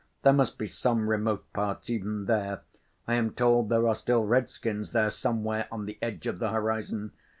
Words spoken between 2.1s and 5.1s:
there. I am told there are still Redskins